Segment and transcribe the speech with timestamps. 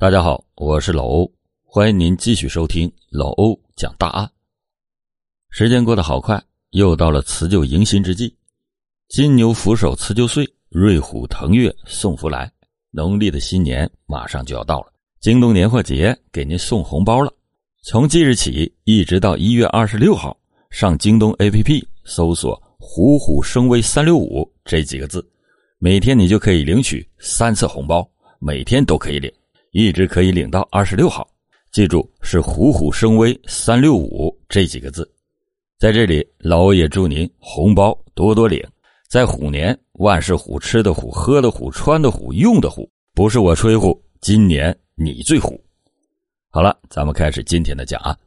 [0.00, 1.28] 大家好，我是老欧，
[1.64, 4.30] 欢迎您继续收听老欧讲大案。
[5.50, 6.40] 时间过得好快，
[6.70, 8.32] 又到了辞旧迎新之际，
[9.08, 12.48] 金牛扶手辞旧岁，瑞虎腾跃送福来，
[12.92, 14.92] 农历的新年马上就要到了。
[15.18, 17.34] 京东年货节给您送红包了，
[17.82, 20.38] 从即日起一直到一月二十六号，
[20.70, 25.28] 上京东 APP 搜索“虎虎生威三六五”这几个字，
[25.78, 28.08] 每天你就可以领取三次红包，
[28.38, 29.28] 每天都可以领。
[29.78, 31.24] 一直可以领到二十六号，
[31.70, 35.08] 记住是“虎虎生威三六五”这几个字。
[35.78, 38.60] 在这里，老欧也祝您红包多多领，
[39.08, 45.62] 在虎年万事虎，吃的虎，喝的虎，穿的虎，用的虎，不是我吹虎，今年你最虎。
[46.50, 48.18] 好了，咱们开始今天的讲案。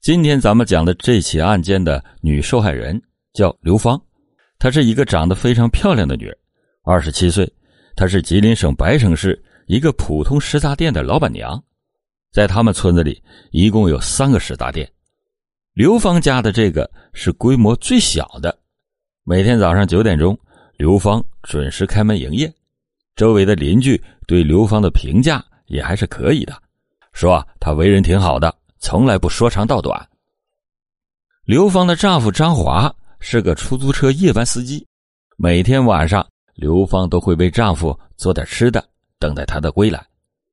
[0.00, 4.00] 今天咱们讲的这起案件的女受害人叫刘芳，
[4.60, 6.38] 她是一个长得非常漂亮的女人，
[6.84, 7.52] 二十七岁，
[7.96, 9.36] 她是吉林省白城市。
[9.66, 11.62] 一个普通食杂店的老板娘，
[12.32, 14.90] 在他们村子里一共有三个食杂店，
[15.72, 18.56] 刘芳家的这个是规模最小的。
[19.22, 20.38] 每天早上九点钟，
[20.76, 22.52] 刘芳准时开门营业。
[23.16, 26.52] 周围的邻居对刘芳的评价也还是可以的，
[27.12, 30.08] 说她为人挺好的，从来不说长道短。
[31.44, 34.86] 刘芳的丈夫张华是个出租车夜班司机，
[35.36, 38.84] 每天晚上刘芳都会为丈夫做点吃的。
[39.24, 40.06] 等待她的归来，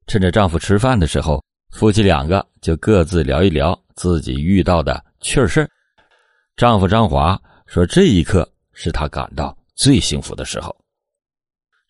[0.07, 5.69] 趁着丈夫吃饭的时候，夫妻两个就各自聊一聊自己遇到的趣事
[6.55, 10.73] 丈夫张华说：“这一刻是他感到最幸福的时候。”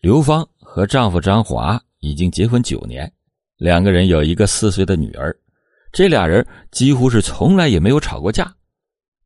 [0.02, 3.12] 刘芳和丈夫张华已经结婚九年，
[3.58, 5.32] 两个人有一个四岁的女儿，
[5.92, 8.52] 这俩人几乎是从来也没有吵过架。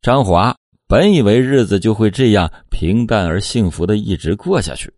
[0.02, 0.54] 张华
[0.86, 4.92] 本以为日子就会这样平淡而幸福的一直过下去，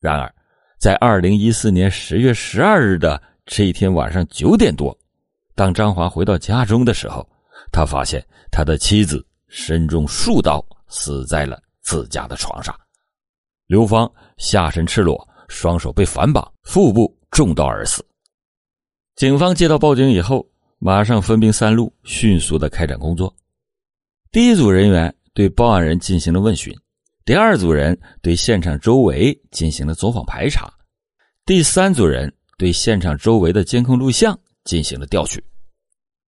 [0.00, 0.34] 然而。
[0.78, 4.96] 在二零一四年十月十二日的这一天晚上九点多，
[5.56, 7.28] 当张华回到家中的时候，
[7.72, 12.72] 他发现他的妻子身中数刀，死在了自家的床上。
[13.66, 18.06] 刘芳下身赤裸，双手被反绑，腹部中刀而死。
[19.16, 20.48] 警方接到报警以后，
[20.78, 23.34] 马上分兵三路，迅速的开展工作。
[24.30, 26.72] 第一组人员对报案人进行了问询。
[27.24, 30.72] 第二组人对现场周围进行了走访排查，
[31.48, 35.42] 第三组人对现场周围的监控录像进行了调取，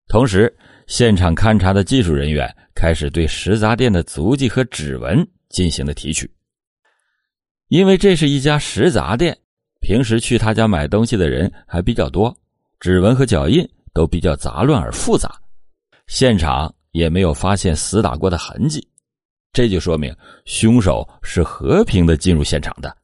[0.07, 0.57] 同时，
[0.87, 6.33] 现场勘查的技术人员开始对食杂店的足迹和指纹进行了提取。
[7.67, 9.37] 因为这是一家食杂店，
[9.81, 12.33] 平时去他家买东西的人还比较多，
[12.79, 15.29] 指纹和脚印都比较杂乱而复杂，
[16.07, 18.87] 现场也没有发现死打过的痕迹。
[19.51, 20.15] 这就说明
[20.45, 22.95] 凶手是和平的进入现场的。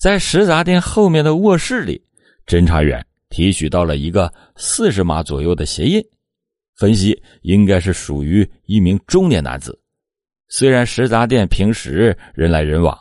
[0.00, 2.02] 在食杂店后面的卧室里，
[2.46, 6.02] 侦查员提取到了一个四十码左右的鞋印，
[6.74, 9.78] 分析应该是属于一名中年男子。
[10.48, 12.98] 虽然食杂店平时人来人往，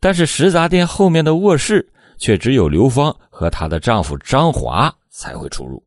[0.00, 5.82] 但是食杂店后面的卧室却只有刘芳和她的丈夫张华才会出入，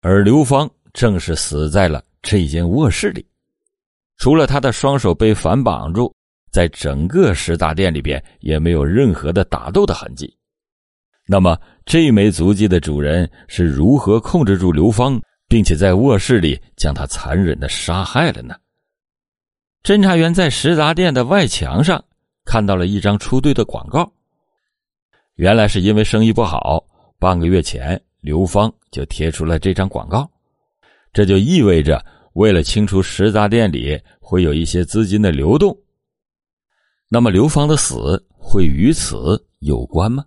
[0.00, 3.24] 而刘芳正是死在了这间卧室里。
[4.16, 6.12] 除了他的双手被反绑住，
[6.50, 10.36] 在整个食杂店里边也没有任何的打斗的痕迹。
[11.26, 18.54] 那么，这枚足迹的主人是如何控制住刘芳，并且在卧室里将他残忍的杀害了呢？
[19.82, 22.02] 侦查员在食杂店的外墙上
[22.44, 24.10] 看到了一张出队的广告。
[25.36, 26.84] 原来是因为生意不好，
[27.18, 30.28] 半个月前刘芳就贴出了这张广告，
[31.12, 32.04] 这就意味着。
[32.34, 35.76] 为了清除食杂店里会有一些资金的流动，
[37.08, 40.24] 那么刘芳的死会与此有关吗？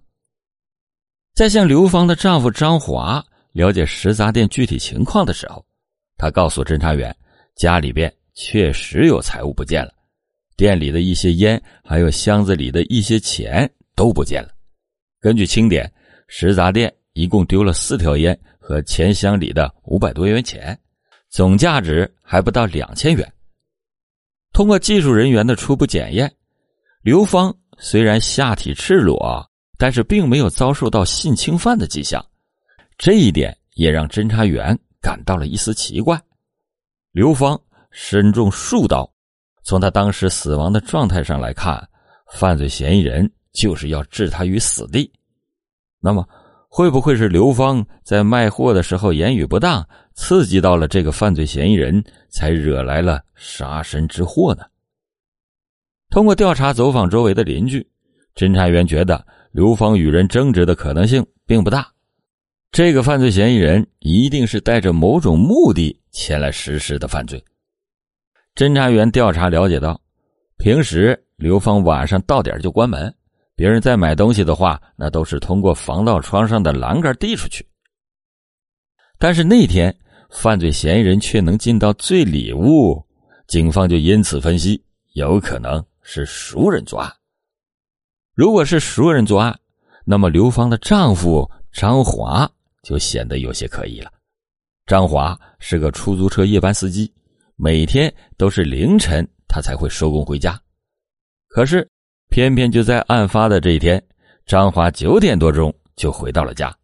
[1.35, 5.63] 在向刘芳的丈夫张华了解食杂店具体情况的时候，
[6.17, 7.15] 他告诉侦查员，
[7.55, 9.93] 家里边确实有财物不见了，
[10.57, 14.49] 店里的一些烟，还有箱子里的一些钱都不见了。
[15.19, 15.91] 根据清点，
[16.27, 20.77] 食杂店一共丢了四条烟和钱箱里的五百多元钱。
[21.29, 23.33] 总价值还不到两千元。
[24.51, 26.29] 通过技术人员的初步检验，
[27.03, 29.43] 刘芳虽然下体赤裸，
[29.75, 32.23] 但是并没有遭受到性侵犯的迹象，
[32.95, 36.21] 这一点也让侦查员感到了一丝奇怪。
[37.11, 37.59] 刘芳
[37.89, 39.11] 身中数刀，
[39.63, 41.89] 从他当时死亡的状态上来看，
[42.33, 45.11] 犯罪嫌疑人就是要置他于死地。
[45.99, 46.23] 那么，
[46.67, 49.83] 会不会是刘芳在卖货的时候言语不当？
[50.13, 54.63] 刺激到了这个犯罪嫌疑人，才惹来了杀身之祸呢。
[56.11, 57.87] 通过调查走访周围的邻居，
[58.35, 61.89] 侦查员觉得刘芳与人争执的可能性并不大。
[62.69, 67.41] 这个犯罪嫌疑人一定是带着某种目的前来实施的犯罪。
[68.55, 69.99] 侦查员调查了解到，
[70.57, 73.13] 平时刘芳晚上到点就关门，
[73.55, 77.65] 别人在买东西的话，那都是通过防盗窗上的栏杆递出去。
[79.17, 79.95] 但是那天
[80.29, 83.01] 犯罪嫌疑人却能进到最里屋，
[83.47, 87.11] 警方就因此分析，有可能是熟人作案。
[88.33, 89.59] 如果是熟人作案，
[90.05, 92.49] 那么刘芳的丈夫张华。
[92.83, 94.11] 就显得有些可疑了。
[94.87, 97.13] 张华是个出租车夜班司机，
[97.55, 100.59] 每天都是凌晨他才会收工回家。
[101.47, 101.87] 可是，
[102.29, 104.03] 偏偏就在案发的这一天，
[104.47, 106.75] 张华九点多钟就回到了家，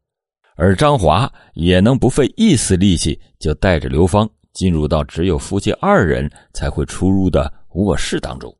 [0.55, 8.55] 而张华也能不费一丝力气就带着刘芳进入到只有夫妻二人才会出入的卧室当中。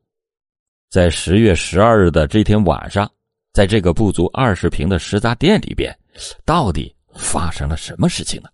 [0.90, 3.10] 在十月十二日的这天晚上，
[3.52, 5.94] 在这个不足二十平的食杂店里边，
[6.44, 6.94] 到底？
[7.14, 8.48] 发生了什么事情呢？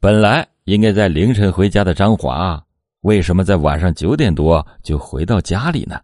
[0.00, 2.60] 本来应该在凌晨回家的张华，
[3.02, 6.00] 为什么在晚上九点多就回到家里呢？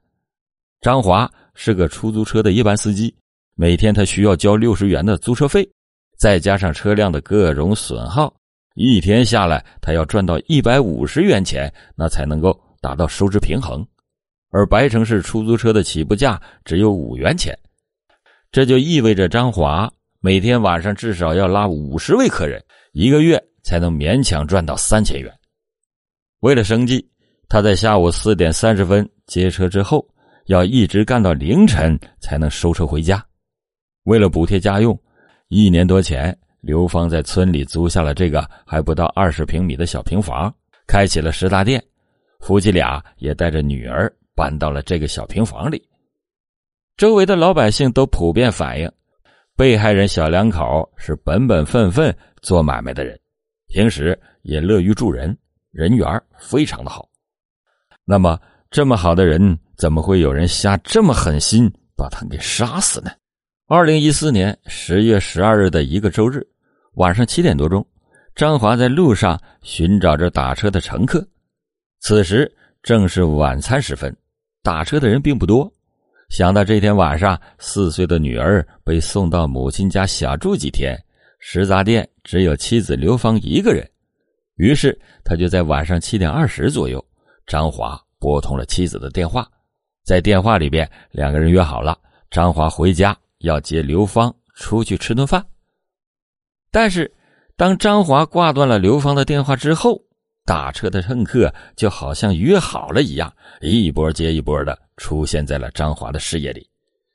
[0.80, 3.12] 张华是个出租车的夜班司机，
[3.56, 5.68] 每天他需要交六十元的租车费，
[6.18, 8.32] 再加上车辆的各种损耗，
[8.74, 13.84] 一天下来他要赚到一百五十元钱，那才能够达到收支平衡。
[14.50, 17.56] 而白城市出租车的起步价只有五元钱，
[18.50, 19.90] 这就意味着张华。
[20.20, 22.62] 每天晚上至少要拉五十位客人，
[22.92, 25.32] 一个月才能勉强赚到三千元。
[26.40, 27.08] 为了生计，
[27.48, 30.04] 他在下午四点三十分接车之后，
[30.46, 33.24] 要一直干到凌晨才能收车回家。
[34.04, 34.98] 为了补贴家用，
[35.48, 40.52] 一年多前，刘芳在村里租下了这个还不到二十平米的小平房，
[40.86, 41.82] 开起了食杂店。
[42.40, 45.82] 夫妻俩也带着女儿搬到了这个小平房里。
[46.96, 48.88] 周围的老百姓都普遍反映。
[49.56, 53.18] 被害人小两口是本本分分做买卖的人，
[53.66, 55.36] 平时也乐于助人，
[55.72, 56.06] 人缘
[56.38, 57.08] 非常的好。
[58.04, 58.40] 那么
[58.70, 63.10] 这么好的人，怎么会有人下这么狠心把他给杀死呢？
[63.66, 66.46] 二零一四年十月十二日的一个周日
[66.94, 67.84] 晚上七点多钟，
[68.36, 71.26] 张华在路上寻找着打车的乘客，
[71.98, 72.48] 此时
[72.80, 74.16] 正是晚餐时分，
[74.68, 75.72] 打车的人并不多。
[76.28, 80.94] 想到这天晚上四岁的女儿被送到母亲家小住几天，
[81.38, 83.90] 食杂店只有妻子刘芳一个人，
[84.56, 87.02] 于是他就在晚上七点二十左右，
[87.46, 89.48] 张华拨通了妻子的电话，
[90.04, 91.98] 在电话里边两个人约好了，
[92.30, 95.42] 张华回家要接刘芳出去吃顿饭。
[96.70, 97.10] 但是，
[97.56, 99.98] 当张华挂断了刘芳的电话之后，
[100.48, 103.30] 打车的乘客就好像约好了一样，
[103.60, 106.66] 一波接一波的出现在了张华的视野里。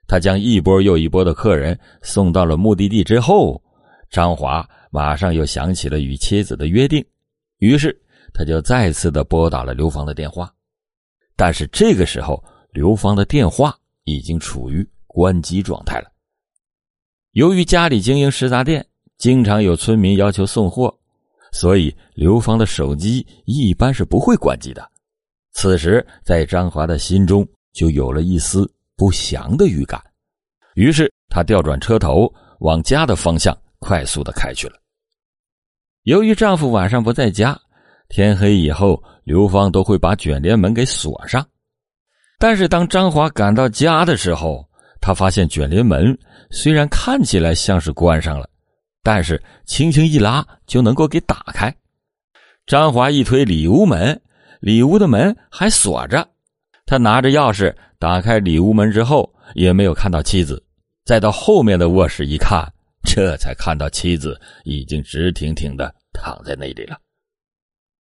[0.06, 3.60] 他将一波又一波的客人送到了目的地之后，
[4.12, 7.04] 张华马上又想起了与妻子的约定，
[7.58, 8.00] 于是
[8.36, 10.54] 他就再次的拨打了刘芳的电话。
[11.36, 16.12] 但是这个时候，刘芳的电话已经处于关机状态了。
[17.32, 18.86] 由于家里经营食杂店，
[19.18, 21.00] 经常有村民要求送货。
[21.54, 24.86] 所以，刘芳的手机一般是不会关机的。
[25.54, 28.68] 此时，在张华的心中就有了一丝
[28.98, 30.02] 不祥的预感，
[30.74, 32.28] 于是他调转车头，
[32.60, 34.74] 往家的方向快速的开去了。
[36.06, 37.56] 由于丈夫晚上不在家，
[38.10, 41.48] 天黑以后，刘芳都会把卷帘门给锁上。
[42.40, 44.68] 但是，当张华赶到家的时候，
[45.00, 46.18] 他发现卷帘门
[46.50, 48.50] 虽然看起来像是关上了。
[49.04, 51.76] 但是轻轻一拉就能够给打开。
[52.66, 54.20] 张华一推里屋门，
[54.62, 56.26] 里屋的门还锁着。
[56.86, 60.64] 他拿着钥匙打开里屋门之后，也没有看到妻子。
[61.04, 62.66] 再到后面的卧室一看，
[63.04, 66.98] 这才看到妻子已经直挺挺的躺在那里了。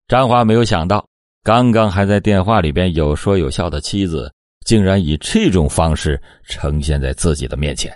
[0.07, 1.07] 张华没有想到，
[1.43, 4.33] 刚刚还在电话里边有说有笑的妻子，
[4.65, 7.95] 竟然以这种方式呈现在自己的面前。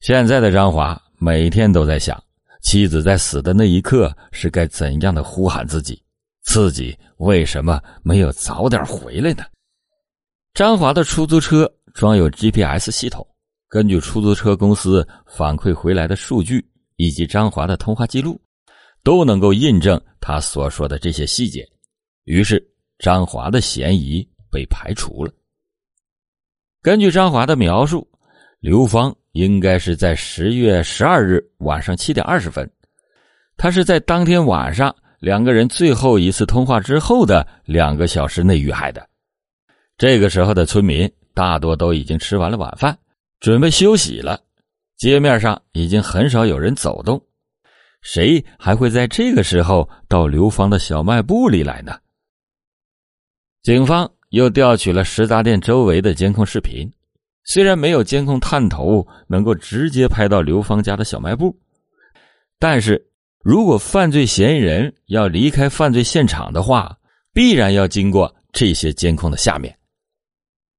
[0.00, 1.02] 现在的张华。
[1.26, 2.22] 每天都在想，
[2.62, 6.00] 妻子在死的那一刻是该怎样的呼喊自己，
[6.44, 9.42] 自己为什么没有早点回来呢？
[10.54, 13.26] 张华的出租车装有 GPS 系统，
[13.68, 16.64] 根据出租车公司反馈回来的数据
[16.94, 18.40] 以及张华的通话记录，
[19.02, 21.68] 都能够印证他所说的这些细节。
[22.22, 22.64] 于是，
[23.00, 25.32] 张华的嫌疑被排除了。
[26.82, 28.08] 根据张华的描述，
[28.60, 29.12] 刘芳。
[29.36, 32.68] 应该是在十月十二日晚上七点二十分，
[33.58, 39.06] 他是在当天晚上两个人最后一次通话之后的两个小时内遇害的。
[39.98, 42.96] 这个时候的村民大多都已经吃完了晚饭，
[43.38, 44.40] 准备休息了。
[44.96, 47.22] 街面上已经很少有人走动，
[48.00, 51.98] 谁还会在这个时候到刘芳的小卖部里来呢？
[53.62, 56.90] 警方又调取了食杂店周围的监控视频，
[57.46, 61.58] 虽然没有监控探头能够直接拍到刘芳家的小卖部，
[62.58, 63.10] 但是
[63.42, 66.94] 如果犯罪嫌疑人要离开犯罪现场的话，
[67.32, 69.74] 必然要经过这些监控的下面。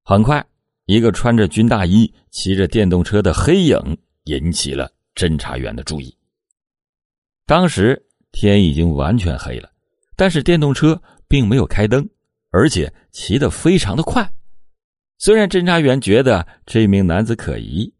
[0.04, 0.46] 很快，
[0.86, 3.98] 一个穿着军大衣、骑着电动车的黑影。
[4.28, 6.14] 引起了侦查员的注意。
[7.46, 7.98] 当时
[8.34, 9.72] 天已经完全黑了，
[10.18, 12.06] 但是电动车并没有开灯，
[12.52, 14.30] 而且骑得非常的快。
[15.18, 17.92] 虽然侦查员觉得这名男子可疑，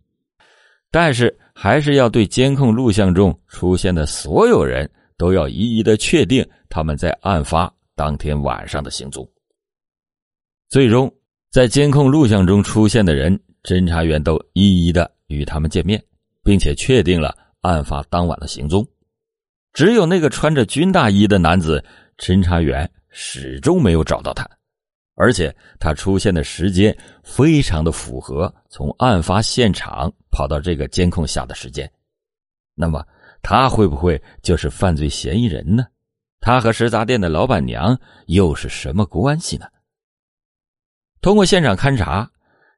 [0.92, 9.28] 但是还是要对监控录像中出现的所有人都要一一的确定他们在案发当天晚上的行踪。
[10.70, 11.14] 最终，
[11.52, 16.02] 在监控录像中出现的人，侦查员都一一的与他们见面。
[16.44, 18.88] 并且确定了案发当晚的行踪，
[19.74, 21.84] 只有那个穿着军大衣的男子，
[22.18, 24.50] 侦查员始终没有找到他，
[25.18, 31.92] 而且他出现的时间非常的符合从案发现场跑到这个监控下的时间。
[32.76, 33.04] 那么，
[33.42, 35.84] 他会不会就是犯罪嫌疑人呢？
[36.40, 39.66] 他和食杂店的老板娘又是什么关系呢？
[41.20, 42.32] 通过现场勘查，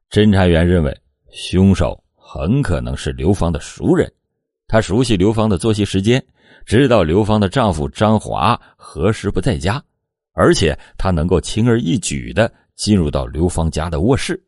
[0.10, 2.04] 侦查员认为凶手。
[2.32, 4.14] 很可能是刘芳的熟人，
[4.68, 6.24] 他熟悉刘芳的作息时间，
[6.64, 9.84] 知道刘芳的丈夫张华何时不在家，
[10.40, 14.42] 而且他能够轻而易举的进入到刘芳家的卧室。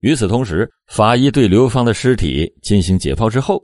[0.00, 3.60] 与此同时，法医对刘芳的尸体进行解剖之后，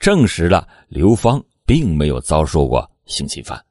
[0.00, 3.64] 证实了刘芳并没有遭受过性侵犯，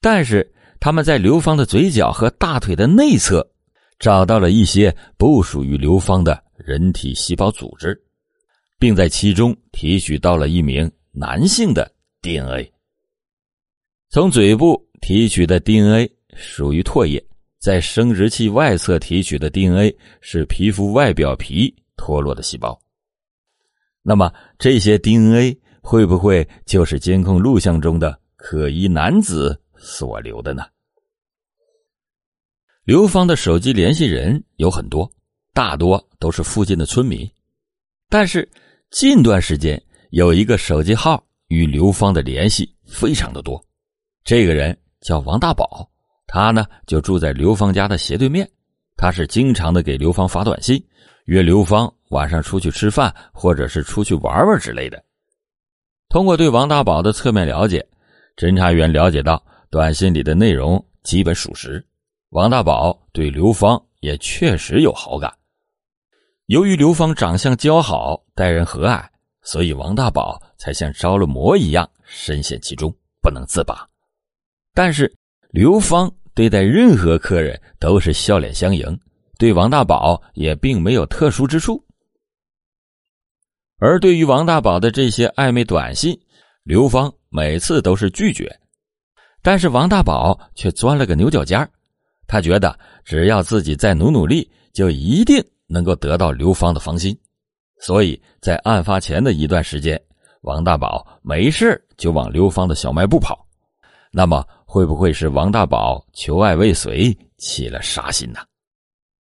[0.00, 3.44] 但是他们在刘芳的嘴角和大腿的内侧
[3.98, 8.00] 找到了一些不属于刘芳的人体细胞组织。
[8.80, 11.90] 并在其中提取到了一名男性的
[12.22, 12.72] DNA。
[14.08, 17.22] 从嘴部提取的 DNA 属于唾液，
[17.58, 22.80] 在生殖器外侧提取的 DNA 是皮肤外表皮脱落的细胞。
[24.02, 30.64] 那么这些 DNA 会不会就是监控录像中的可疑男子所留的呢？
[32.84, 35.10] 刘芳的手机联系人有很多，
[35.52, 37.28] 大多都是附近的村民，
[38.08, 38.48] 但是。
[38.90, 39.78] 近段时间
[40.12, 43.62] 有一个手机号与刘芳的联系非常的多，
[44.24, 45.86] 这个人叫王大宝，
[46.28, 48.48] 他呢就住在刘芳家的斜对面，
[48.96, 50.80] 他是经常的给刘芳发短信，
[51.24, 55.02] 约刘芳晚上出去吃饭或者是出去玩玩之类的。
[56.10, 57.84] 通过对王大宝的侧面了解，
[58.36, 61.84] 侦查员了解到短信里的内容基本属实，
[62.28, 65.34] 王大宝对刘芳也确实有好感。
[66.46, 69.06] 由于刘芳长相姣好，待人和蔼，
[69.42, 73.86] 所以王大宝才像着了魔一样深陷其中，不能自拔。
[74.72, 75.14] 但是
[75.50, 78.96] 刘芳对待任何客人都是笑脸相迎，
[79.40, 81.84] 对王大宝也并没有特殊之处。
[83.80, 86.16] 而对于王大宝的这些暧昧短信，
[86.62, 88.56] 刘芳每次都是拒绝，
[89.42, 91.68] 但是王大宝却钻了个牛角尖
[92.28, 95.44] 他觉得只要自己再努努力，就一定。
[95.66, 97.18] 能够得到刘芳的芳心，
[97.80, 100.00] 所以在案发前的一段时间，
[100.42, 103.44] 王大宝没事就往刘芳的小卖部跑。
[104.10, 108.40] 那么，会不会是王大宝求爱未遂，起了杀心呢？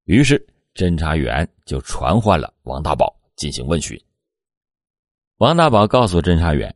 [0.03, 3.97] 于是，侦查员就传唤了王大宝进行问询。
[5.37, 6.75] 王大宝告诉侦查员，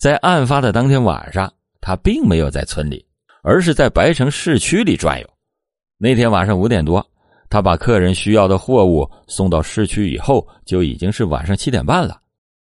[0.00, 3.06] 在案发的当天晚上，他并没有在村里，
[3.44, 5.30] 而是在白城市区里转悠。
[5.96, 7.06] 那天晚上五点多。
[7.48, 12.20] 他把客人需要的货物送到市区以后，就已经是晚上七点半了。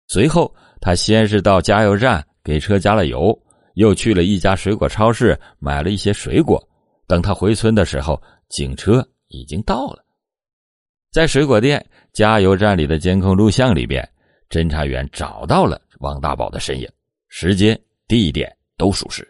[0.07, 3.39] 随后，他先是到加油站给车加了油，
[3.75, 6.61] 又去了一家水果超市买了一些水果。
[7.07, 10.05] 等他回村的时候，警车已经到了。
[11.11, 14.07] 在水果店、加油站里的监控录像里边，
[14.49, 16.89] 侦查员找到了王大宝的身影，
[17.27, 19.27] 时间、地点都属实。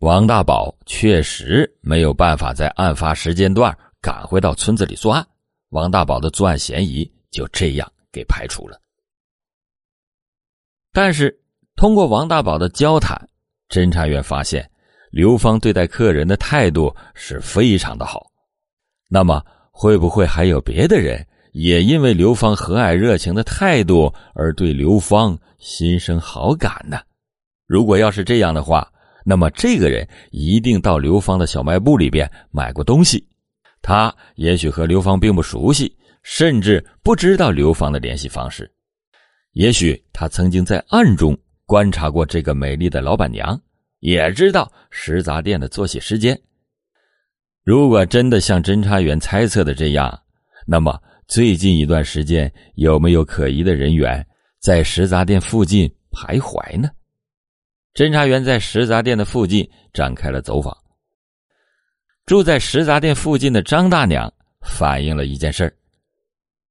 [0.00, 3.76] 王大宝确实没有办法在案发时间段。
[4.02, 5.28] 赶回到村子里作案，
[5.68, 8.80] 王大宝的作案嫌疑就这样给排除了。
[10.90, 11.38] 但是
[11.80, 13.18] 通过王大宝的交谈，
[13.70, 14.70] 侦查员发现
[15.10, 18.26] 刘芳对待客人的态度是非常的好。
[19.08, 27.00] 那么会不会还有别的人也因为刘芳和蔼热情的态度而对刘芳心生好感呢？
[27.66, 28.86] 如果要是这样的话，
[29.24, 33.26] 那么这个人一定到刘芳的小卖部里边买过东西。
[33.80, 38.70] 他也许和刘芳并不熟悉，甚至不知道刘芳的联系方式。
[39.52, 41.34] 也许他曾经在暗中
[41.70, 43.56] 观察过这个美丽的老板娘，
[44.00, 46.36] 也知道食杂店的作息时间。
[47.62, 50.20] 如果真的像侦查员猜测的这样，
[50.66, 54.26] 那么最近一段时间有没有可疑的人员
[54.58, 56.90] 在食杂店附近徘徊呢？
[57.94, 60.76] 侦查员在食杂店的附近展开了走访。
[62.26, 64.28] 住在食杂店附近的张大娘
[64.62, 65.72] 反映了一件事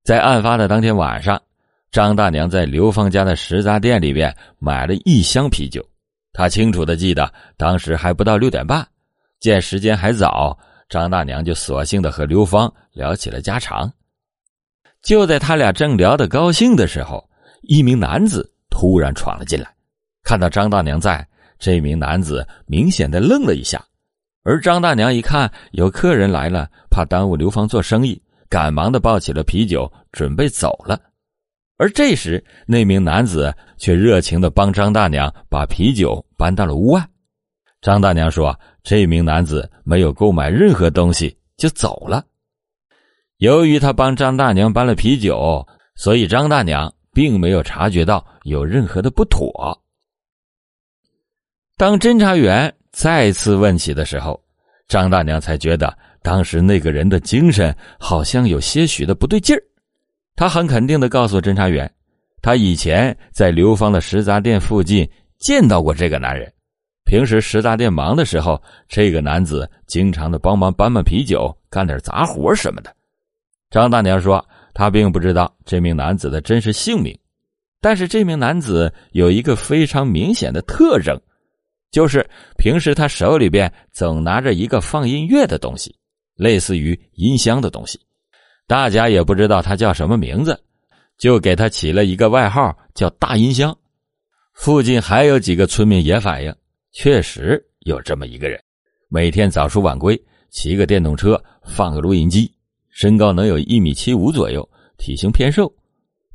[0.03, 1.41] 在案发的当天晚上，
[1.91, 5.84] 张大娘在刘芳家的食杂店里边买了一箱啤酒。
[6.31, 8.88] 她清楚的记得，当时还不到六点半，
[9.39, 10.58] 见时间还早。
[10.88, 13.91] 张大娘就索性的和刘芳聊起了家常。
[15.01, 17.27] 就在他俩正聊得高兴的时候，
[17.62, 19.72] 一名男子突然闯了进来。
[20.24, 21.27] 看到张大娘在，
[21.58, 23.84] 这名男子明显的愣了一下。
[24.43, 31.00] 而张大娘一看有客人来了，怕耽误刘芳做生意，赶忙的抱起了啤酒，准备走了。
[31.79, 37.03] 而这时，那名男子却热情的帮张大娘把啤酒搬到了屋外。
[37.81, 38.55] 张大娘说。
[38.81, 42.25] 这名男子没有购买任何东西就走了。
[43.38, 45.63] 由于他帮张大娘搬了啤酒，
[45.95, 49.79] 所以张大娘并没有察觉到有任何的不妥。
[51.77, 54.41] 当侦查员再次问起的时候，
[54.88, 59.62] 张大娘才觉得当时那个人的精神好像有些许的不对劲儿。
[60.36, 61.91] 他很肯定的告诉侦查员，
[62.41, 66.51] 他以前在刘芳的食杂店附近见到过这个男人。
[67.05, 72.95] 平时食杂店忙的时候，这个男子经常的帮忙搬搬啤酒、干点杂活什么的。
[73.71, 77.17] 张大娘说，她并不知道这名男子的真实姓名，
[77.81, 81.19] 但是这名男子有一个非常明显的特征，
[81.91, 85.95] 就是平时他手里边总拿着一个放音乐的东西，
[86.36, 88.00] 类似于音箱的东西。
[88.69, 90.55] 大家也不知道他叫什么名字，
[91.17, 93.75] 就给他起了一个外号叫“大音箱”。
[94.53, 96.55] 附近还有几个村民也反映。
[96.91, 98.62] 确实有这么一个人，
[99.08, 100.15] 每天早出晚归，
[100.51, 102.53] 骑个电动车，放个录音机，
[102.91, 104.67] 身高能有一米七五左右，
[104.99, 105.73] 体型偏瘦，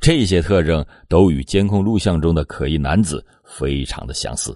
[0.01, 4.53] 这些特征都与监控录像中的可疑男子非常的相似。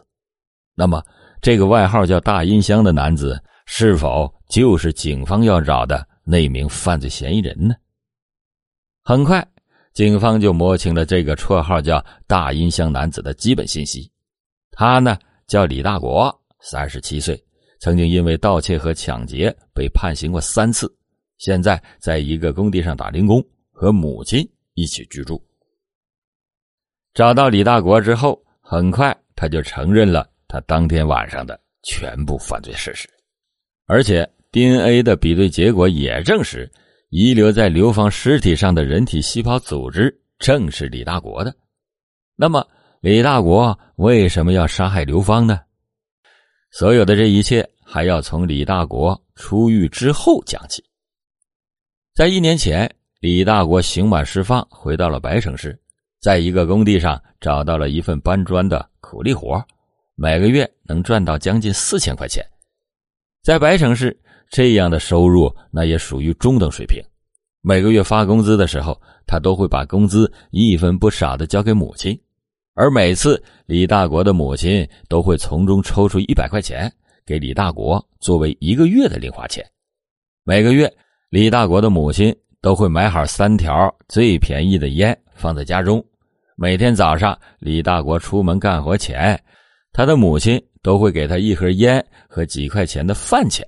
[0.76, 1.02] 那么，
[1.42, 7.74] 这个外号叫“大音箱”的男子，是否就是警方要找的那名犯罪嫌疑人呢？
[9.02, 9.44] 很快，
[9.94, 14.12] 警方就摸清了这个绰号叫“大音箱”男子的基本信息，
[14.70, 15.18] 他呢？
[15.48, 17.44] 叫李大国，三十七岁，
[17.80, 20.88] 曾经因为盗窃和抢劫被判刑过三次，
[21.40, 25.44] 现在在一个工地上打零工，和母亲一起居住。
[27.16, 33.10] 找到李大国之后，很快他就承认了他当天晚上的全部犯罪事实，
[33.88, 36.72] 而且 DNA 的比对结果也证实，
[37.10, 41.56] 遗留在刘芳尸体上的人体细胞组织正是李大国的。
[42.36, 42.66] 那么。
[43.02, 45.62] 李大国为什么要杀害刘芳呢？
[46.70, 50.84] 所有的这一切还要从李大国出狱之后讲起。
[52.14, 55.80] 在一年前，李大国刑满释放，回到了白城市，
[56.20, 59.66] 在一个工地上找到了一份搬砖的苦力活，
[60.16, 62.46] 每个月能赚到将近四千块钱。
[63.42, 67.02] 在白城市，这样的收入那也属于中等水平。
[67.62, 72.20] 每个月发工资的时候，他都会把工资一分不少的交给母亲。
[72.74, 76.92] 而每次李大国的母亲都会从中抽出一百块钱
[77.26, 79.66] 给李大国作为一个月的零花钱。
[80.46, 80.92] 每个月，
[81.30, 86.04] 李大国的母亲都会买好三条最便宜的烟放在家中。
[86.56, 89.38] 每天早上，李大国出门干活前，
[89.92, 93.68] 他的母亲都会给他一盒烟和几块钱的饭钱。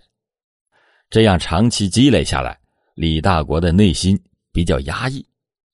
[1.11, 2.57] 这样长期积累下来，
[2.95, 4.19] 李大国的内心
[4.51, 5.23] 比较压抑。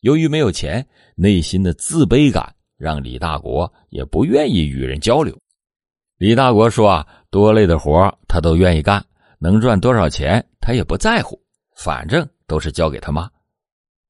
[0.01, 2.53] 由于没有钱，内心的自卑感。
[2.77, 5.35] 让李大国也不愿意与人交流。
[6.19, 9.03] 李大国说：“啊，多累的活他都愿意干，
[9.39, 11.41] 能赚多少钱他也不在乎，
[11.75, 13.27] 反正都是交给他妈。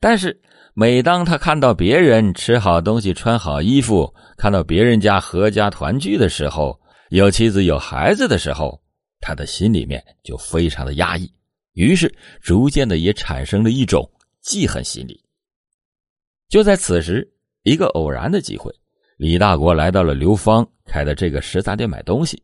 [0.02, 0.38] 但是
[0.74, 6.78] 每当他看到别人吃好东西、穿好衣服，看到别人家阖家团聚的时候，
[7.10, 8.78] 有妻子有孩子的时候，
[9.20, 11.32] 他的心里面就非常的压抑，
[11.74, 14.10] 于是逐渐的也产生了一种
[14.42, 15.24] 记恨心理。
[16.50, 17.28] 就在此时。”
[17.64, 18.74] 一个偶然的机会，
[19.18, 22.42] 李大国来到了刘芳开的这个食杂店买东西。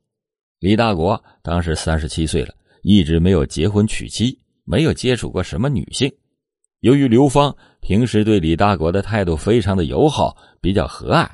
[0.59, 6.13] 李大国当时三十七岁了，一直没有结婚娶妻，没有接触过什么女性。
[6.81, 11.25] 由于刘芳平时对李大国的态度非常的友好，比较和蔼，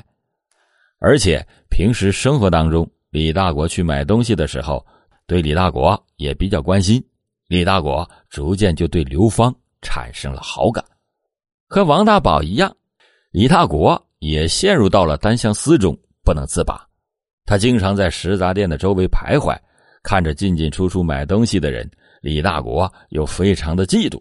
[1.00, 4.86] 而且平时生活当中，李大国去买东西的时候，
[5.30, 7.02] 对李大国也比较关心。
[7.48, 10.84] 李大国逐渐就对刘芳产生了好感，
[11.68, 12.76] 和王大宝一样，
[13.30, 16.84] 李大国也陷入到了单相思中不能自拔。
[17.46, 19.56] 他经常在食杂店的周围徘徊，
[20.02, 21.88] 看着进进出出买东西的人，
[22.22, 24.20] 李大国又非常的嫉妒。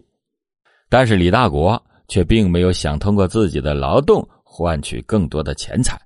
[0.89, 5.99] 但是李大国却并没有想通过自己的劳动换取更多的钱财。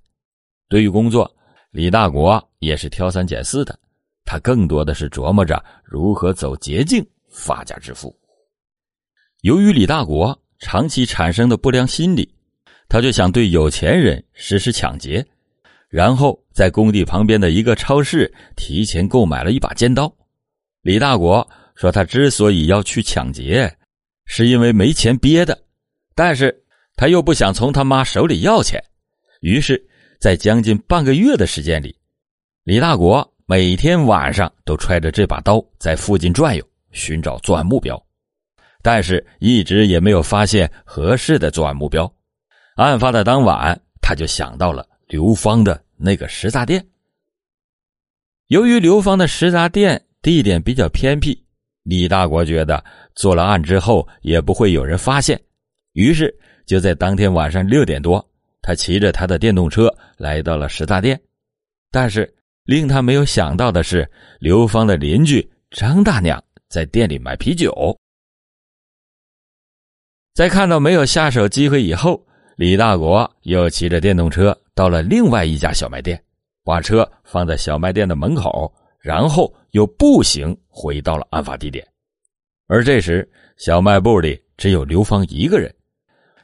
[0.70, 1.30] 对于工作，
[1.72, 3.78] 李大国也是挑三拣四的，
[4.26, 8.16] 他更多的是琢磨着如何走捷径发家致富。
[9.42, 12.34] 由于李大国长期产生的不良心理，
[12.88, 15.26] 他就想对有钱人实施抢劫，
[15.90, 20.14] 然后在工地旁边的一个超市提前购买了一把尖刀。
[20.82, 23.76] 李大国说，他之所以要去抢劫。
[24.26, 25.66] 是因为没钱憋的，
[26.16, 26.64] 但是
[26.96, 28.82] 他又不想从他妈手里要钱，
[29.42, 29.86] 于是，
[30.18, 31.94] 在将近半个月的时间里，
[32.64, 38.02] 李大国每天晚上都揣着这把刀在附近转悠，寻找作案目标，
[38.82, 42.12] 但是一直也没有发现合适的作案目标。
[42.76, 46.84] 案发的当晚，他就想到了刘芳的那个食杂店。
[48.48, 51.42] 由于刘芳的食杂店地点比较偏僻。
[51.84, 52.82] 李大国觉得
[53.14, 55.38] 做了案之后也不会有人发现，
[55.92, 56.34] 于是
[56.66, 58.26] 就在当天晚上六点多，
[58.62, 61.20] 他骑着他的电动车来到了食杂店。
[61.92, 62.34] 但是
[62.66, 67.98] 令他没有想到的是，刘芳的邻居张大娘在店里买啤酒。
[70.34, 72.26] 在看到没有下手机会以后，
[72.58, 76.24] 李大国又骑着电动车到了另外一家小卖店，
[76.64, 78.74] 把车放在小卖店的门口。
[79.04, 81.86] 然后又步行回到了案发地点，
[82.68, 85.70] 而这时小卖部里只有刘芳一个人。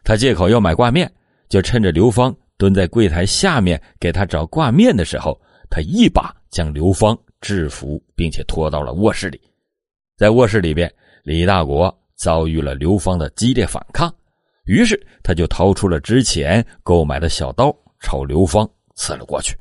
[0.04, 1.10] 他借口要买挂面，
[1.48, 9.40] 就趁着刘芳蹲在柜台下面给他找挂面的时候，他一把将刘芳制服，并且拖到了卧室里。
[10.18, 10.92] 在卧室里边，
[11.24, 14.14] 李大国遭遇了刘芳的激烈反抗，
[14.66, 19.56] 于是他就掏出了之前购买的小刀，朝刘芳刺了过去。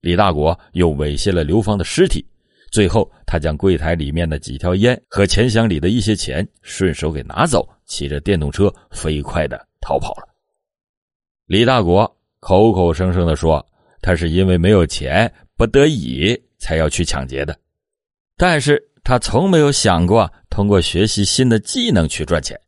[0.00, 2.26] 李大国又猥亵了刘芳的尸体。
[2.72, 10.28] 最后，他将柜台里面的几条烟和钱箱里的一些钱顺手给拿走，骑着电动车飞快的逃跑了。
[11.46, 13.64] 李大国口口声声的说，
[14.02, 17.56] 他是因为没有钱，不得已才要去抢劫的，
[18.36, 22.58] 但是他从没有想过通过学习新的技能去赚钱。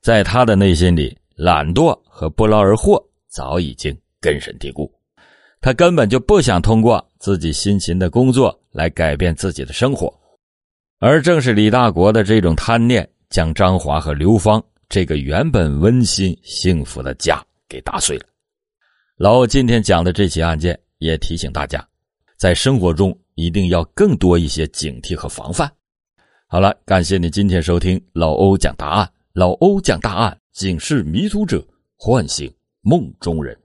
[0.00, 4.92] 在他的内心里，懒惰和不劳而获早已经根深蒂固。
[5.60, 10.12] 他根本就不想通过自己辛勤的工作来改变自己的生活，
[11.00, 18.24] 而正是李大国的这种贪念，将张华和刘芳这个原本温馨幸福的家给打碎了。
[19.18, 21.84] 老欧今天讲的这起案件，也提醒大家，
[22.36, 25.68] 在生活中一定要更多一些警惕和防范。
[26.46, 32.48] 好了，感谢你今天收听老欧讲答案，老欧讲大案，警示迷途者，唤醒
[32.82, 33.58] 梦中人。